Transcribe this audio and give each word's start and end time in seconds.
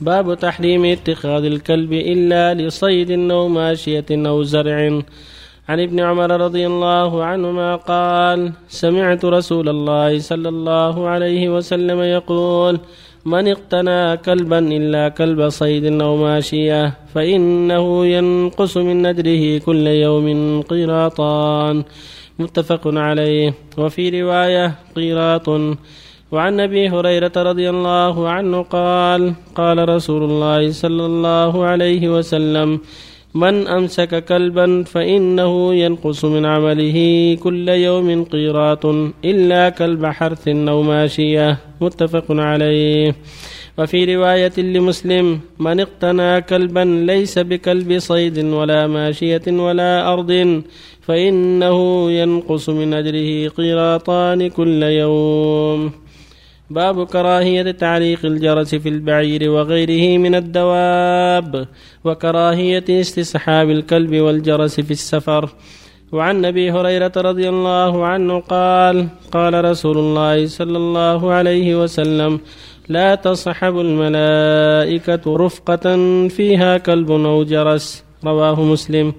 باب 0.00 0.34
تحريم 0.34 0.84
اتخاذ 0.84 1.44
الكلب 1.44 1.92
إلا 1.92 2.54
لصيد 2.54 3.10
أو 3.10 3.48
ماشية 3.48 4.06
أو 4.10 4.42
زرع. 4.42 5.02
عن 5.68 5.80
ابن 5.80 6.00
عمر 6.00 6.40
رضي 6.40 6.66
الله 6.66 7.24
عنهما 7.24 7.76
قال 7.76 8.52
سمعت 8.68 9.24
رسول 9.24 9.68
الله 9.68 10.18
صلى 10.18 10.48
الله 10.48 11.08
عليه 11.08 11.48
وسلم 11.56 12.00
يقول 12.00 12.80
من 13.24 13.48
اقتنى 13.48 14.16
كلبا 14.16 14.58
إلا 14.58 15.08
كلب 15.08 15.48
صيد 15.48 16.00
أو 16.00 16.16
ماشية 16.16 16.94
فإنه 17.14 18.06
ينقص 18.06 18.76
من 18.76 19.06
ندره 19.06 19.58
كل 19.58 19.86
يوم 19.86 20.26
قيراطان. 20.62 21.84
متفق 22.38 22.82
عليه. 22.86 23.54
وفي 23.78 24.22
رواية 24.22 24.74
قيراط 24.96 25.48
وعن 26.32 26.60
أبي 26.60 26.88
هريرة 26.88 27.32
رضي 27.36 27.70
الله 27.70 28.28
عنه 28.28 28.62
قال 28.62 29.34
قال 29.54 29.88
رسول 29.88 30.22
الله 30.22 30.70
صلى 30.70 31.06
الله 31.06 31.64
عليه 31.64 32.08
وسلم 32.08 32.80
من 33.34 33.66
أمسك 33.66 34.24
كلبا 34.24 34.82
فإنه 34.82 35.74
ينقص 35.74 36.24
من 36.24 36.46
عمله 36.46 36.98
كل 37.42 37.68
يوم 37.68 38.24
قيراط 38.24 38.86
إلا 39.24 39.68
كلب 39.68 40.06
حرث 40.06 40.48
أو 40.48 40.82
ماشية. 40.82 41.58
متفق 41.80 42.24
عليه. 42.30 43.14
وفي 43.78 44.16
رواية 44.16 44.56
لمسلم 44.58 45.40
من 45.58 45.80
اقتنى 45.80 46.40
كلبا 46.40 46.84
ليس 47.12 47.38
بكلب 47.38 47.98
صيد 47.98 48.38
ولا 48.44 48.86
ماشية 48.86 49.46
ولا 49.48 50.12
أرض 50.12 50.62
فإنه 51.02 52.10
ينقص 52.10 52.68
من 52.68 52.94
أجره 52.94 53.48
قيراطان 53.48 54.48
كل 54.48 54.82
يوم. 54.82 56.07
باب 56.70 57.06
كراهية 57.06 57.70
تعليق 57.70 58.24
الجرس 58.24 58.74
في 58.74 58.88
البعير 58.88 59.50
وغيره 59.50 60.18
من 60.18 60.34
الدواب 60.34 61.68
وكراهية 62.04 62.84
استصحاب 62.90 63.70
الكلب 63.70 64.14
والجرس 64.14 64.80
في 64.80 64.90
السفر. 64.90 65.48
وعن 66.12 66.44
أبي 66.44 66.70
هريرة 66.70 67.12
رضي 67.16 67.48
الله 67.48 68.06
عنه 68.06 68.40
قال 68.40 69.08
قال 69.32 69.64
رسول 69.64 69.98
الله 69.98 70.46
صلى 70.46 70.76
الله 70.76 71.32
عليه 71.32 71.82
وسلم 71.82 72.40
لا 72.88 73.14
تصحب 73.14 73.80
الملائكة 73.80 75.36
رفقة 75.36 75.96
فيها 76.28 76.78
كلب 76.78 77.10
أو 77.10 77.44
جرس. 77.44 78.07
رواه 78.24 78.62
مسلم. 78.62 79.14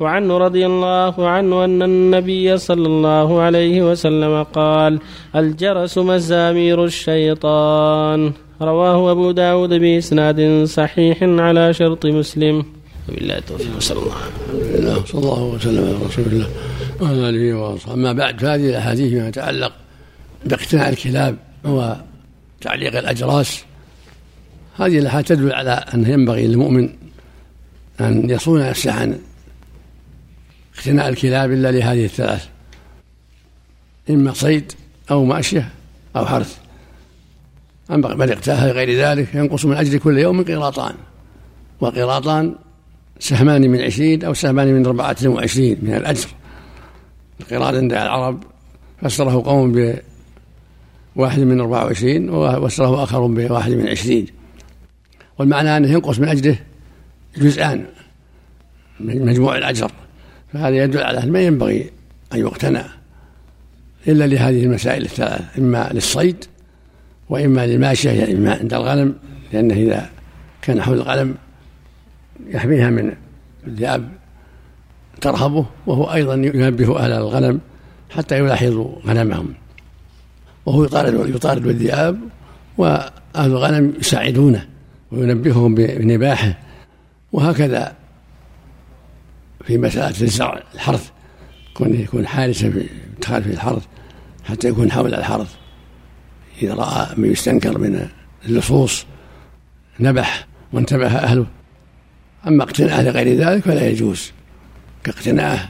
وعنه 0.00 0.38
رضي 0.38 0.66
الله 0.66 1.28
عنه 1.28 1.64
أن 1.64 1.82
النبي 1.82 2.58
صلى 2.58 2.86
الله 2.86 3.40
عليه 3.40 3.90
وسلم 3.90 4.42
قال 4.42 4.98
الجرس 5.36 5.98
مزامير 5.98 6.84
الشيطان. 6.84 8.32
رواه 8.62 9.10
أبو 9.10 9.30
داود 9.30 9.70
بإسناد 9.70 10.64
صحيح 10.64 11.18
على 11.22 11.72
شرط 11.72 12.06
مسلم. 12.06 12.64
وبالله 13.08 13.38
التوفيق 13.38 13.78
صلى 13.78 13.98
الله 13.98 14.14
عليه 14.14 14.32
وسلم 14.74 15.04
صلى 15.06 15.20
الله 15.20 15.42
وسلم 15.42 15.84
على 15.84 16.06
رسول 16.06 16.24
الله 16.24 16.48
وعلى 17.00 17.28
آله 17.28 17.54
وأصحابه. 17.54 17.94
اما 17.94 18.12
بعد 18.12 18.40
فهذه 18.40 18.70
الأحاديث 18.70 19.08
فيما 19.10 19.28
يتعلق 19.28 19.72
باقتناء 20.44 20.88
الكلاب 20.88 21.36
وتعليق 21.64 22.98
الأجراس. 22.98 23.64
هذه 24.76 24.98
الأحاديث 24.98 25.28
تدل 25.28 25.52
على 25.52 25.84
أنه 25.94 26.08
ينبغي 26.08 26.46
للمؤمن 26.46 26.88
أن 28.00 28.30
يصون 28.30 28.68
نفسه 28.68 28.92
عن 28.92 29.18
اقتناء 30.78 31.08
الكلاب 31.08 31.52
إلا 31.52 31.72
لهذه 31.72 32.04
الثلاث 32.04 32.48
إما 34.10 34.32
صيد 34.32 34.72
أو 35.10 35.24
ماشية 35.24 35.68
أو 36.16 36.26
حرث. 36.26 36.58
أما 37.90 38.14
من 38.14 38.30
اقتاها 38.30 38.72
لغير 38.72 38.98
ذلك 38.98 39.34
ينقص 39.34 39.64
من 39.64 39.76
أجل 39.76 39.98
كل 39.98 40.18
يوم 40.18 40.44
قراطان 40.44 40.94
وقراطان 41.80 42.54
سهمان 43.18 43.70
من 43.70 43.80
عشرين 43.80 44.24
أو 44.24 44.34
سهمان 44.34 44.74
من 44.74 44.86
أربعة 44.86 45.16
وعشرين 45.24 45.78
من 45.82 45.94
الأجر. 45.94 46.28
القراط 47.40 47.74
عند 47.74 47.92
العرب 47.92 48.42
فسره 49.02 49.42
قوم 49.42 49.72
بواحد 51.16 51.40
من 51.40 51.60
أربعة 51.60 51.84
وعشرين 51.84 52.30
وفسره 52.30 53.02
آخر 53.02 53.26
بواحد 53.26 53.72
من 53.72 53.88
عشرين. 53.88 54.26
والمعنى 55.38 55.76
أنه 55.76 55.92
ينقص 55.92 56.18
من 56.18 56.28
أجله 56.28 56.58
جزءان 57.36 57.86
من 59.00 59.26
مجموع 59.26 59.58
الأجر. 59.58 59.90
فهذا 60.52 60.76
يدل 60.76 61.02
على 61.02 61.22
أن 61.22 61.32
ما 61.32 61.40
ينبغي 61.40 61.90
أن 62.34 62.38
يقتنى 62.38 62.82
إلا 64.08 64.26
لهذه 64.26 64.64
المسائل 64.64 65.02
الثلاث 65.02 65.58
إما 65.58 65.90
للصيد 65.92 66.44
وإما 67.28 67.66
للماشية 67.66 68.10
يعني 68.10 68.34
إما 68.34 68.54
عند 68.54 68.74
الغنم 68.74 69.14
لأنه 69.52 69.74
إذا 69.74 70.10
كان 70.62 70.82
حول 70.82 70.96
الغنم 70.96 71.34
يحميها 72.46 72.90
من 72.90 73.12
الذئاب 73.66 74.08
ترهبه 75.20 75.66
وهو 75.86 76.12
أيضا 76.12 76.34
ينبه 76.34 76.98
أهل 76.98 77.12
الغنم 77.12 77.60
حتى 78.10 78.38
يلاحظوا 78.38 78.94
غنمهم. 79.06 79.54
وهو 80.66 80.84
يطارد 80.84 81.34
يطارد 81.34 81.66
الذئاب 81.66 82.18
وأهل 82.78 83.10
الغنم 83.36 83.94
يساعدونه 84.00 84.66
وينبههم 85.12 85.74
بنباحه. 85.74 86.58
وهكذا 87.34 87.96
في 89.64 89.78
مسألة 89.78 90.22
الزرع 90.22 90.62
الحرث. 90.74 91.10
يكون 91.70 91.94
يكون 91.94 92.26
حارسا 92.26 92.70
في 92.70 92.88
في 93.22 93.50
الحرث 93.50 93.82
حتى 94.44 94.68
يكون 94.68 94.92
حول 94.92 95.14
الحرث. 95.14 95.54
إذا 96.62 96.74
رأى 96.74 97.06
ما 97.16 97.26
يستنكر 97.26 97.78
من 97.78 98.08
اللصوص 98.46 99.06
نبح 100.00 100.46
وانتبه 100.72 101.06
أهله. 101.06 101.46
أما 102.46 102.62
اقتناءه 102.62 103.02
لغير 103.02 103.36
ذلك 103.36 103.62
فلا 103.62 103.88
يجوز. 103.88 104.32
كاقتناءه 105.04 105.68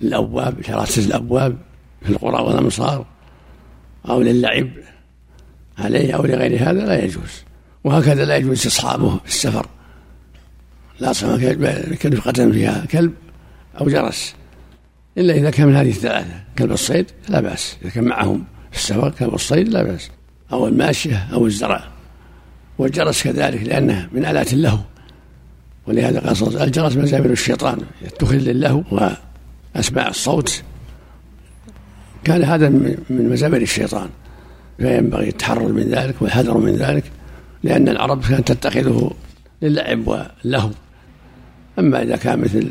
للأبواب 0.00 0.66
حراسة 0.66 1.06
الأبواب 1.06 1.56
في 2.02 2.10
القرى 2.10 2.42
والأمصار 2.42 3.06
أو 4.08 4.22
للعب 4.22 4.70
عليه 5.78 6.16
أو 6.16 6.24
لغير 6.24 6.62
هذا 6.62 6.86
لا 6.86 7.04
يجوز. 7.04 7.44
وهكذا 7.84 8.24
لا 8.24 8.36
يجوز 8.36 8.66
استصحابه 8.66 9.18
في 9.18 9.28
السفر. 9.28 9.66
لا 11.00 11.12
صنع 11.12 11.36
كلب 12.02 12.20
قتل 12.24 12.52
فيها 12.52 12.86
كلب 12.86 13.12
أو 13.80 13.86
جرس. 13.88 14.34
إلا 15.18 15.34
إذا 15.34 15.50
كان 15.50 15.66
من 15.66 15.76
هذه 15.76 15.88
الثلاثة 15.90 16.40
كلب 16.58 16.72
الصيد 16.72 17.06
لا 17.28 17.40
بأس 17.40 17.76
إذا 17.82 17.90
كان 17.90 18.04
معهم 18.04 18.44
في 18.70 18.78
السفر 18.78 19.10
كلب 19.10 19.34
الصيد 19.34 19.68
لا 19.68 19.82
بأس 19.82 20.10
أو 20.52 20.68
الماشية 20.68 21.28
أو 21.32 21.46
الزرع. 21.46 21.84
والجرس 22.78 23.22
كذلك 23.22 23.62
لأنه 23.62 24.08
من 24.12 24.24
آلات 24.24 24.52
اللهو. 24.52 24.78
ولهذا 25.86 26.20
قال 26.20 26.62
الجرس 26.62 26.96
مزامير 26.96 27.30
الشيطان 27.30 27.78
يتخذ 28.02 28.36
للهو 28.36 28.82
وأسماع 29.74 30.08
الصوت. 30.08 30.62
كان 32.24 32.42
هذا 32.42 32.68
من 32.68 33.28
مزامير 33.32 33.62
الشيطان. 33.62 34.08
فينبغي 34.78 35.28
التحرر 35.28 35.72
من 35.72 35.82
ذلك 35.82 36.22
والحذر 36.22 36.58
من 36.58 36.76
ذلك 36.76 37.04
لأن 37.62 37.88
العرب 37.88 38.24
كانت 38.24 38.52
تتخذه 38.52 39.10
للعب 39.62 40.08
واللهو. 40.08 40.70
أما 41.78 42.02
إذا 42.02 42.16
كان 42.16 42.40
مثل 42.40 42.70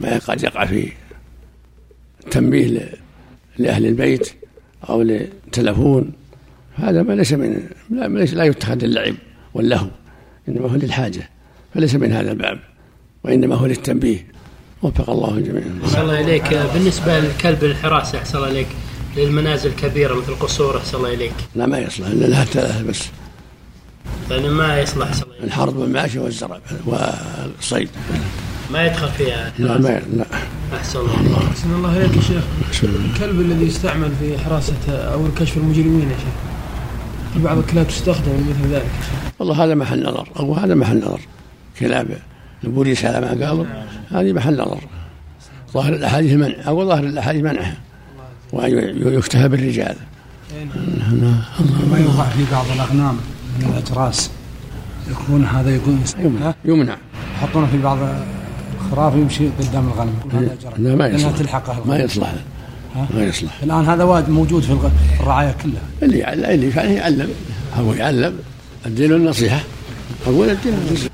ما 0.00 0.18
قد 0.18 0.42
يقع 0.42 0.64
في 0.64 0.92
التنبيه 2.24 2.88
لأهل 3.58 3.86
البيت 3.86 4.32
أو 4.88 5.02
للتلفون 5.02 6.12
هذا 6.74 7.02
ما 7.02 7.12
ليس 7.12 7.32
من 7.32 7.68
لا, 7.90 8.08
ليس 8.08 8.34
لا 8.34 8.44
يتخذ 8.44 8.84
للعب 8.84 9.14
واللهو 9.54 9.88
إنما 10.48 10.68
هو 10.68 10.76
للحاجة 10.76 11.28
فليس 11.74 11.94
من 11.94 12.12
هذا 12.12 12.32
الباب 12.32 12.58
وإنما 13.24 13.54
هو 13.54 13.66
للتنبيه 13.66 14.26
وفق 14.82 15.10
الله 15.10 15.38
الجميع. 15.38 15.62
أحسن 15.84 16.00
الله 16.00 16.20
إليك 16.20 16.54
بالنسبة 16.74 17.20
للكلب 17.20 17.64
الحراسة 17.64 18.18
أحسن 18.18 18.38
الله 18.38 18.50
إليك 18.50 18.66
للمنازل 19.16 19.70
الكبيرة 19.70 20.14
مثل 20.14 20.32
القصور 20.32 20.78
أحسن 20.78 20.96
الله 20.96 21.14
إليك. 21.14 21.32
لا 21.54 21.66
ما 21.66 21.78
يصلح 21.78 22.06
إلا 22.06 22.26
لها 22.26 22.44
ثلاثة 22.44 22.82
بس. 22.82 23.08
يعني 24.30 24.48
ما 24.48 24.80
يصلح 24.80 25.08
الحرث 25.44 25.76
والماشي 25.76 26.18
والزرع 26.18 26.60
والصيد. 26.86 27.88
ما 28.72 28.86
يدخل 28.86 29.08
فيها 29.08 29.52
لا 29.58 29.78
ما 29.78 29.88
لا. 29.88 30.24
أحسن 30.76 30.98
الله. 30.98 31.48
أحسن 31.50 31.74
الله 31.74 31.96
اليك 31.96 32.16
يا 32.16 32.22
شيخ. 32.22 32.44
الكلب 32.82 33.40
الذي 33.40 33.66
يستعمل 33.66 34.10
في 34.20 34.38
حراسة 34.38 34.88
أو 34.88 35.28
كشف 35.38 35.56
المجرمين 35.56 36.10
يا 36.10 36.16
شيخ؟ 36.16 36.34
في 37.34 37.42
بعض 37.42 37.58
الكلاب 37.58 37.88
تستخدم 37.88 38.32
مثل 38.32 38.72
ذلك 38.72 38.84
يا 38.84 39.02
شيخ. 39.02 39.32
والله 39.38 39.64
هذا 39.64 39.74
محل 39.74 40.02
نظر. 40.02 40.28
أو 40.38 40.54
هذا 40.54 40.74
محل 40.74 40.98
نظر. 40.98 41.20
كلاب 41.80 42.18
البوليس 42.64 43.04
على 43.04 43.20
ما 43.20 43.46
قالوا 43.46 43.64
هذه 44.10 44.32
محل 44.32 44.54
نظر. 44.54 44.80
ظاهر 45.72 45.92
الأحاديث 45.92 46.32
منع 46.32 46.54
أو 46.66 46.88
ظاهر 46.88 47.04
الأحاديث 47.04 47.42
منعها 47.42 47.76
وان 48.52 49.02
يكتفى 49.14 49.48
بالرجال. 49.48 49.96
ما 51.90 51.98
يوضع 51.98 52.24
في 52.24 52.44
بعض 52.52 52.66
الأغنام. 52.74 53.18
من 53.60 53.72
الأجراس. 53.72 54.30
يكون 55.10 55.44
هذا 55.44 55.76
يكون 55.76 56.02
يمنع. 56.18 56.54
يمنع. 56.64 56.96
يحطونه 57.36 57.66
في 57.66 57.78
بعض 57.78 57.98
الخراف 58.80 59.14
يمشي 59.14 59.48
قدام 59.48 59.88
الغنم. 59.88 60.14
هذا 60.32 60.56
لا 60.78 60.94
ما 60.94 61.06
يصلح. 61.06 61.36
تلحقه 61.38 61.82
ما 61.86 61.98
يصلح. 61.98 62.34
ما 63.14 63.24
يصلح. 63.24 63.62
الآن 63.62 63.84
هذا 63.84 64.04
واد 64.04 64.30
موجود 64.30 64.62
في 64.62 64.90
الرعاية 65.20 65.54
كلها. 65.62 65.82
اللي 66.02 66.54
اللي 66.54 66.96
يعلم 66.96 67.30
هو 67.76 67.92
يعلم. 67.92 68.38
الدين 68.86 69.12
النصيحه 69.12 69.60
أقول 70.26 70.50
الجن 70.50 71.10